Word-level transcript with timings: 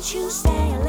won't 0.00 0.14
you 0.14 0.30
stay 0.30 0.79